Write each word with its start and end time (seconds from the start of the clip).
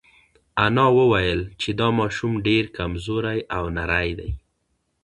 انا 0.65 0.85
وویل 0.97 1.41
چې 1.61 1.69
دا 1.79 1.87
ماشوم 1.99 2.33
ډېر 2.47 2.63
کمزوری 2.77 3.39
او 3.57 3.63
نری 3.77 4.09
دی. 4.19 4.31